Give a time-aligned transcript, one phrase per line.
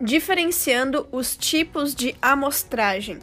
[0.00, 3.18] Diferenciando os tipos de amostragem.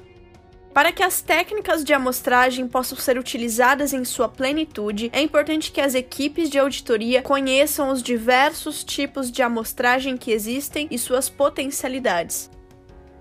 [0.73, 5.79] Para que as técnicas de amostragem possam ser utilizadas em sua plenitude, é importante que
[5.79, 12.49] as equipes de auditoria conheçam os diversos tipos de amostragem que existem e suas potencialidades.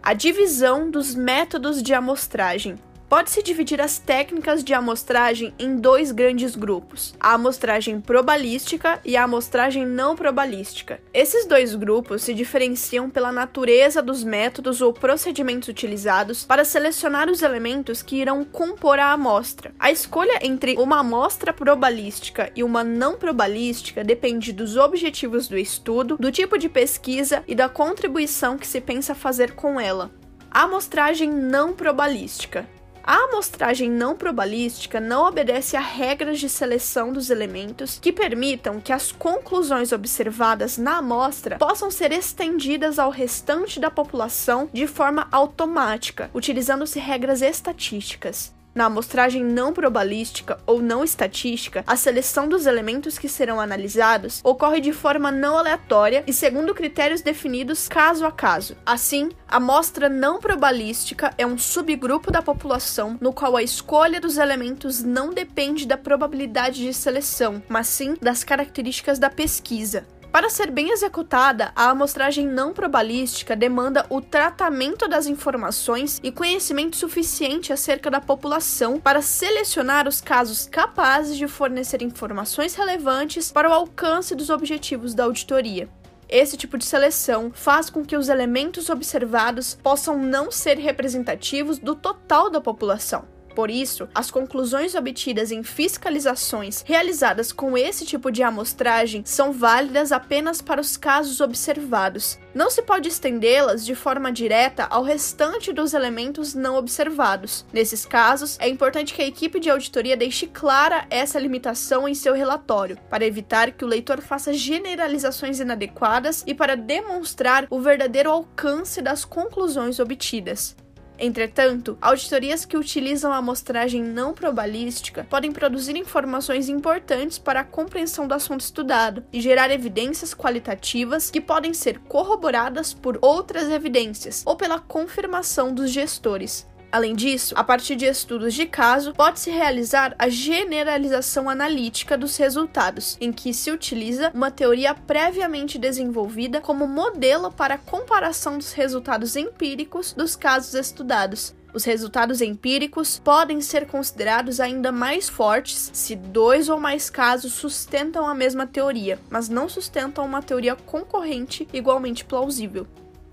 [0.03, 2.79] A divisão dos métodos de amostragem.
[3.13, 9.25] Pode-se dividir as técnicas de amostragem em dois grandes grupos: a amostragem probalística e a
[9.25, 10.99] amostragem não probalística.
[11.13, 17.43] Esses dois grupos se diferenciam pela natureza dos métodos ou procedimentos utilizados para selecionar os
[17.43, 19.75] elementos que irão compor a amostra.
[19.79, 26.17] A escolha entre uma amostra probalística e uma não probalística depende dos objetivos do estudo,
[26.17, 30.11] do tipo de pesquisa e da contribuição que se pensa fazer com ela.
[30.51, 32.67] A amostragem não probalística
[33.05, 38.93] a amostragem não probalística não obedece a regras de seleção dos elementos que permitam que
[38.93, 46.31] as conclusões observadas na amostra possam ser estendidas ao restante da população de forma automática,
[46.33, 48.53] utilizando-se regras estatísticas.
[48.75, 54.81] Na amostragem não probalística ou não estatística, a seleção dos elementos que serão analisados ocorre
[54.81, 58.77] de forma não aleatória e segundo critérios definidos caso a caso.
[58.87, 64.39] Assim, a amostra não probalística é um subgrupo da população no qual a escolha dos
[64.39, 70.07] elementos não depende da probabilidade de seleção, mas sim das características da pesquisa.
[70.33, 76.97] Para ser bem executada, a amostragem não probalística demanda o tratamento das informações e conhecimento
[76.97, 83.75] suficiente acerca da população para selecionar os casos capazes de fornecer informações relevantes para o
[83.75, 85.87] alcance dos objetivos da auditoria.
[86.27, 91.95] Esse tipo de seleção faz com que os elementos observados possam não ser representativos do
[91.95, 93.27] total da população.
[93.55, 100.13] Por isso, as conclusões obtidas em fiscalizações realizadas com esse tipo de amostragem são válidas
[100.13, 102.39] apenas para os casos observados.
[102.55, 107.65] Não se pode estendê-las de forma direta ao restante dos elementos não observados.
[107.73, 112.35] Nesses casos, é importante que a equipe de auditoria deixe clara essa limitação em seu
[112.35, 119.01] relatório, para evitar que o leitor faça generalizações inadequadas e para demonstrar o verdadeiro alcance
[119.01, 120.77] das conclusões obtidas.
[121.19, 128.27] Entretanto, auditorias que utilizam a amostragem não probalística podem produzir informações importantes para a compreensão
[128.27, 134.57] do assunto estudado e gerar evidências qualitativas que podem ser corroboradas por outras evidências ou
[134.57, 136.67] pela confirmação dos gestores.
[136.93, 143.17] Além disso, a partir de estudos de caso, pode-se realizar a generalização analítica dos resultados,
[143.19, 149.37] em que se utiliza uma teoria previamente desenvolvida como modelo para a comparação dos resultados
[149.37, 151.55] empíricos dos casos estudados.
[151.73, 158.27] Os resultados empíricos podem ser considerados ainda mais fortes se dois ou mais casos sustentam
[158.27, 162.87] a mesma teoria, mas não sustentam uma teoria concorrente igualmente plausível.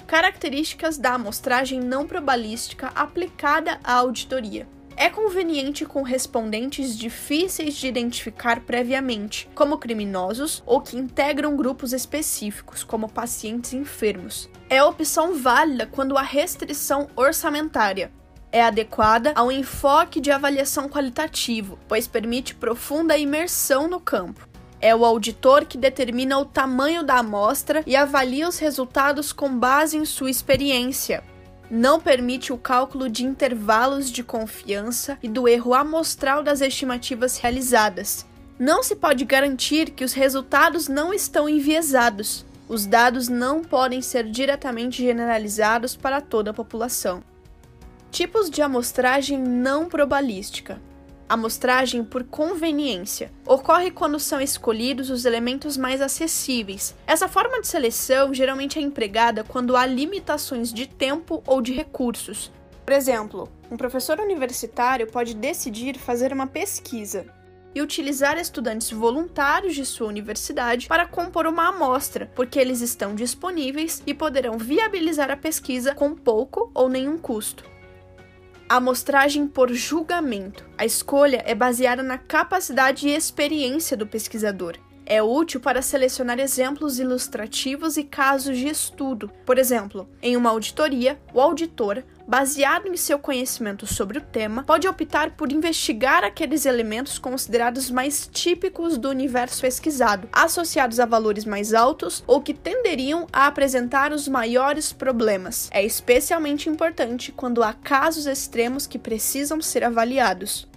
[0.10, 4.68] Características da amostragem não probalística aplicada à auditoria.
[4.98, 12.84] É conveniente com respondentes difíceis de identificar previamente, como criminosos ou que integram grupos específicos,
[12.84, 14.50] como pacientes enfermos.
[14.68, 18.12] É opção válida quando há restrição orçamentária,
[18.52, 24.50] é adequada ao enfoque de avaliação qualitativo, pois permite profunda imersão no campo.
[24.82, 29.98] É o auditor que determina o tamanho da amostra e avalia os resultados com base
[29.98, 31.22] em sua experiência.
[31.70, 38.26] Não permite o cálculo de intervalos de confiança e do erro amostral das estimativas realizadas.
[38.58, 42.46] Não se pode garantir que os resultados não estão enviesados.
[42.68, 47.22] Os dados não podem ser diretamente generalizados para toda a população.
[48.12, 50.82] Tipos de amostragem não probalística
[51.30, 53.32] amostragem por conveniência.
[53.46, 56.96] Ocorre quando são escolhidos os elementos mais acessíveis.
[57.06, 62.52] Essa forma de seleção geralmente é empregada quando há limitações de tempo ou de recursos.
[62.84, 67.28] Por exemplo, um professor universitário pode decidir fazer uma pesquisa
[67.76, 74.02] e utilizar estudantes voluntários de sua universidade para compor uma amostra, porque eles estão disponíveis
[74.08, 77.64] e poderão viabilizar a pesquisa com pouco ou nenhum custo.
[78.70, 80.64] Amostragem por julgamento.
[80.78, 84.78] A escolha é baseada na capacidade e experiência do pesquisador.
[85.08, 89.28] É útil para selecionar exemplos ilustrativos e casos de estudo.
[89.44, 94.88] Por exemplo, em uma auditoria, o auditor baseado em seu conhecimento sobre o tema, pode
[94.88, 101.74] optar por investigar aqueles elementos considerados mais típicos do universo pesquisado, associados a valores mais
[101.74, 105.70] altos ou que tenderiam a apresentar os maiores problemas.
[105.74, 110.70] É especialmente importante quando há casos extremos que precisam ser avaliados.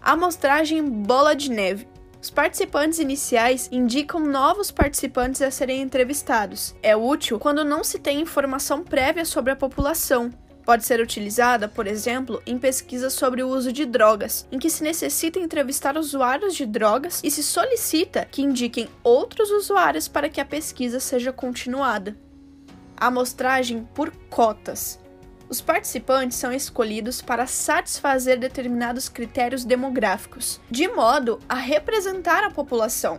[0.00, 1.88] Amostragem bola de neve
[2.22, 6.72] Os participantes iniciais indicam novos participantes a serem entrevistados.
[6.80, 10.30] É útil quando não se tem informação prévia sobre a população.
[10.68, 14.82] Pode ser utilizada, por exemplo, em pesquisas sobre o uso de drogas, em que se
[14.82, 20.44] necessita entrevistar usuários de drogas e se solicita que indiquem outros usuários para que a
[20.44, 22.14] pesquisa seja continuada.
[22.98, 25.00] Amostragem por cotas.
[25.48, 33.18] Os participantes são escolhidos para satisfazer determinados critérios demográficos, de modo a representar a população.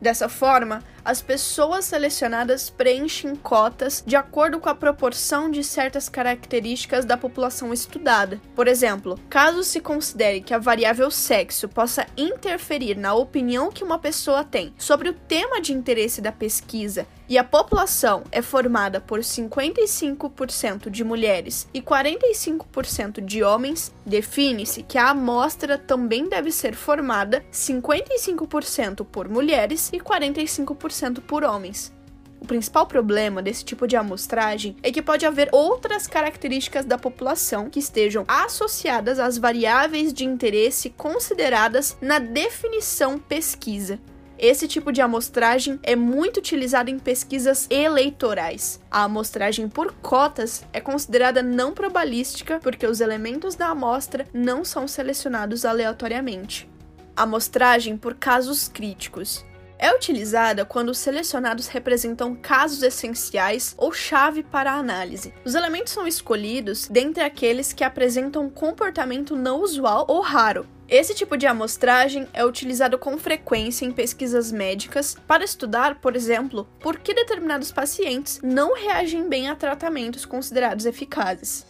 [0.00, 7.04] Dessa forma, as pessoas selecionadas preenchem cotas de acordo com a proporção de certas características
[7.04, 8.40] da população estudada.
[8.54, 13.98] Por exemplo, caso se considere que a variável sexo possa interferir na opinião que uma
[13.98, 19.20] pessoa tem sobre o tema de interesse da pesquisa e a população é formada por
[19.20, 27.44] 55% de mulheres e 45% de homens, define-se que a amostra também deve ser formada
[27.52, 30.80] 55% por mulheres e 45%
[31.20, 31.92] por homens.
[32.40, 37.68] O principal problema desse tipo de amostragem é que pode haver outras características da população
[37.68, 44.00] que estejam associadas às variáveis de interesse consideradas na definição pesquisa.
[44.38, 48.80] Esse tipo de amostragem é muito utilizado em pesquisas eleitorais.
[48.90, 54.88] A amostragem por cotas é considerada não probabilística porque os elementos da amostra não são
[54.88, 56.66] selecionados aleatoriamente.
[57.14, 59.44] Amostragem por casos críticos
[59.80, 65.32] é utilizada quando os selecionados representam casos essenciais ou chave para a análise.
[65.44, 71.14] Os elementos são escolhidos dentre aqueles que apresentam um comportamento não usual ou raro, esse
[71.14, 76.98] tipo de amostragem é utilizado com frequência em pesquisas médicas para estudar, por exemplo, por
[76.98, 81.64] que determinados pacientes não reagem bem a tratamentos considerados eficazes.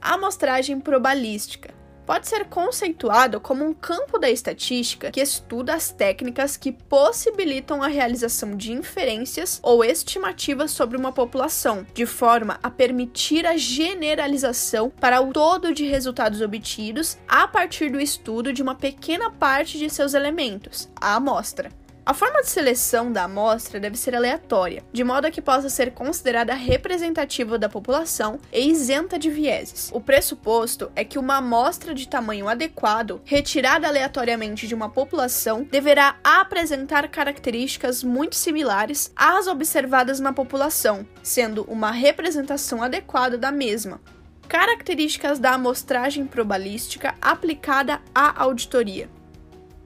[0.00, 1.74] A amostragem probabilística
[2.06, 7.88] pode ser conceituado como um campo da estatística que estuda as técnicas que possibilitam a
[7.88, 15.20] realização de inferências ou estimativas sobre uma população, de forma a permitir a generalização para
[15.20, 20.14] o todo de resultados obtidos a partir do estudo de uma pequena parte de seus
[20.14, 21.70] elementos, a amostra.
[22.04, 25.92] A forma de seleção da amostra deve ser aleatória, de modo a que possa ser
[25.92, 29.90] considerada representativa da população e isenta de vieses.
[29.92, 36.16] O pressuposto é que uma amostra de tamanho adequado, retirada aleatoriamente de uma população, deverá
[36.24, 44.00] apresentar características muito similares às observadas na população, sendo uma representação adequada da mesma.
[44.48, 49.08] Características da amostragem probabilística aplicada à auditoria.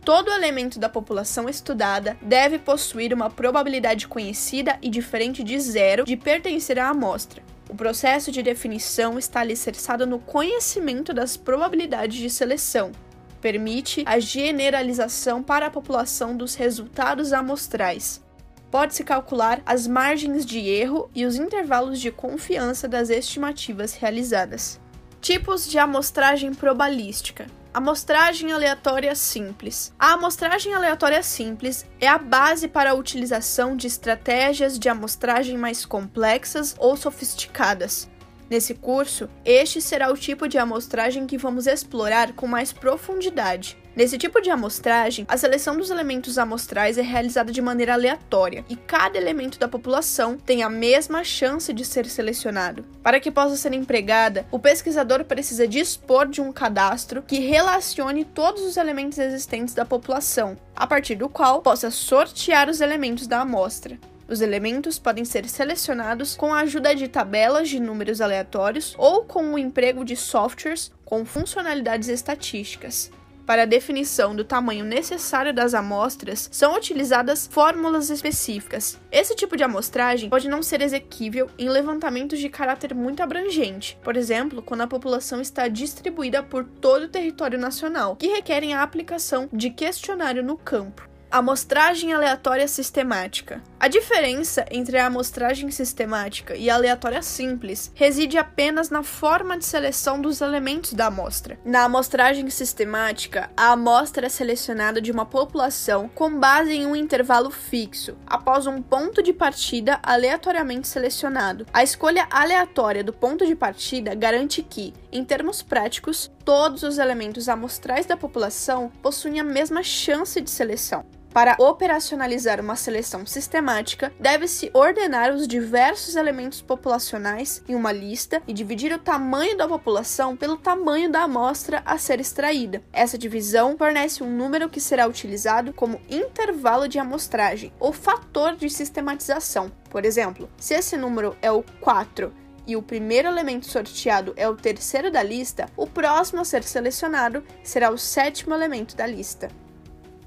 [0.05, 6.15] Todo elemento da população estudada deve possuir uma probabilidade conhecida e diferente de zero de
[6.15, 7.43] pertencer à amostra.
[7.71, 12.93] O processo de definição está alicerçado no conhecimento das probabilidades de seleção.
[13.41, 18.23] Permite a generalização para a população dos resultados amostrais.
[18.71, 24.79] Pode-se calcular as margens de erro e os intervalos de confiança das estimativas realizadas.
[25.23, 27.47] Tipos de amostragem probabilística.
[27.75, 29.93] Amostragem aleatória simples.
[29.99, 35.85] A amostragem aleatória simples é a base para a utilização de estratégias de amostragem mais
[35.85, 38.09] complexas ou sofisticadas.
[38.49, 43.76] Nesse curso, este será o tipo de amostragem que vamos explorar com mais profundidade.
[43.97, 48.75] Nesse tipo de amostragem, a seleção dos elementos amostrais é realizada de maneira aleatória e
[48.75, 52.85] cada elemento da população tem a mesma chance de ser selecionado.
[53.05, 58.63] Para que possa ser empregada, o pesquisador precisa dispor de um cadastro que relacione todos
[58.63, 63.97] os elementos existentes da população, a partir do qual possa sortear os elementos da amostra.
[64.27, 69.53] Os elementos podem ser selecionados com a ajuda de tabelas de números aleatórios ou com
[69.53, 73.13] o emprego de softwares com funcionalidades estatísticas.
[73.47, 78.99] Para a definição do tamanho necessário das amostras, são utilizadas fórmulas específicas.
[79.13, 84.17] Esse tipo de amostragem pode não ser exequível em levantamentos de caráter muito abrangente, por
[84.17, 89.49] exemplo, quando a população está distribuída por todo o território nacional, que requerem a aplicação
[89.53, 93.61] de questionário no campo amostragem aleatória sistemática.
[93.81, 99.64] A diferença entre a amostragem sistemática e a aleatória simples reside apenas na forma de
[99.64, 101.59] seleção dos elementos da amostra.
[101.64, 107.50] Na amostragem sistemática, a amostra é selecionada de uma população com base em um intervalo
[107.50, 111.67] fixo, após um ponto de partida aleatoriamente selecionado.
[111.73, 117.49] A escolha aleatória do ponto de partida garante que, em termos práticos, todos os elementos
[117.49, 121.05] amostrais da população possuem a mesma chance de seleção.
[121.35, 128.53] Para operacionalizar uma seleção sistemática, deve-se ordenar os diversos elementos populacionais em uma lista e
[128.53, 132.85] dividir o tamanho da população pelo tamanho da amostra a ser extraída.
[132.93, 138.71] Essa divisão fornece um número que será utilizado como intervalo de amostragem ou fator de
[138.71, 139.73] sistematização.
[139.91, 142.33] Por exemplo, se esse número é o 4
[142.64, 147.43] e o primeiro elemento sorteado é o terceiro da lista, o próximo a ser selecionado
[147.64, 149.49] será o sétimo elemento da lista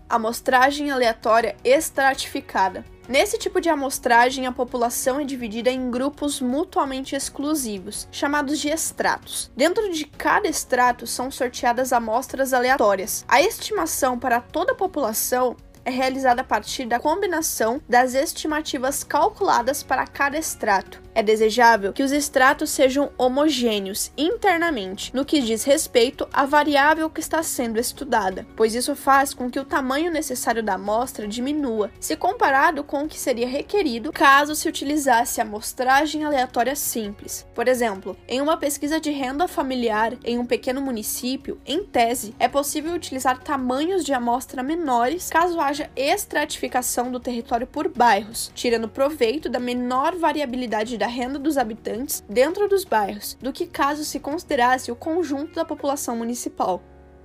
[0.10, 2.84] amostragem aleatória estratificada.
[3.08, 9.50] Nesse tipo de amostragem, a população é dividida em grupos mutuamente exclusivos, chamados de estratos.
[9.56, 13.24] Dentro de cada estrato são sorteadas amostras aleatórias.
[13.26, 15.56] A estimação para toda a população
[15.88, 21.02] é realizada a partir da combinação das estimativas calculadas para cada extrato.
[21.16, 27.22] É desejável que os extratos sejam homogêneos internamente no que diz respeito à variável que
[27.22, 32.16] está sendo estudada, pois isso faz com que o tamanho necessário da amostra diminua, se
[32.16, 37.48] comparado com o que seria requerido caso se utilizasse amostragem aleatória simples.
[37.56, 42.48] Por exemplo, em uma pesquisa de renda familiar em um pequeno município, em tese, é
[42.48, 49.50] possível utilizar tamanhos de amostra menores caso haja estratificação do território por bairros, tirando proveito
[49.50, 54.20] da menor variabilidade da da renda dos habitantes dentro dos bairros do que caso se
[54.20, 56.84] considerasse o conjunto da população municipal.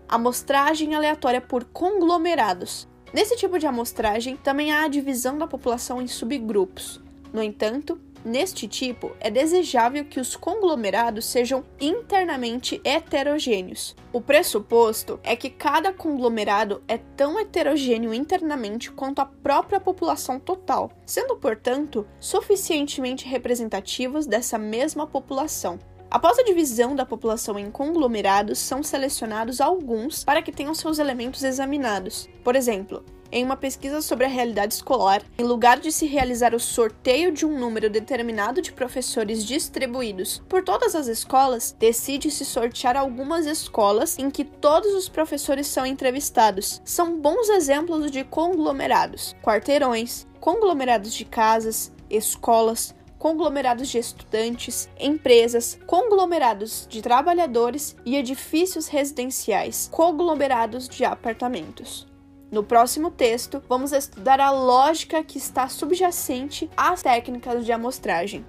[0.08, 2.88] Amostragem aleatória por conglomerados.
[3.12, 7.00] Nesse tipo de amostragem, também há a divisão da população em subgrupos.
[7.32, 13.96] No entanto, Neste tipo, é desejável que os conglomerados sejam internamente heterogêneos.
[14.12, 20.92] O pressuposto é que cada conglomerado é tão heterogêneo internamente quanto a própria população total,
[21.04, 25.80] sendo, portanto, suficientemente representativos dessa mesma população.
[26.08, 31.42] Após a divisão da população em conglomerados, são selecionados alguns para que tenham seus elementos
[31.42, 32.28] examinados.
[32.44, 33.02] Por exemplo,
[33.32, 37.46] em uma pesquisa sobre a realidade escolar, em lugar de se realizar o sorteio de
[37.46, 44.30] um número determinado de professores distribuídos por todas as escolas, decide-se sortear algumas escolas em
[44.30, 46.82] que todos os professores são entrevistados.
[46.84, 56.88] São bons exemplos de conglomerados, quarteirões, conglomerados de casas, escolas, conglomerados de estudantes, empresas, conglomerados
[56.90, 62.11] de trabalhadores e edifícios residenciais, conglomerados de apartamentos.
[62.52, 68.44] No próximo texto, vamos estudar a lógica que está subjacente às técnicas de amostragem.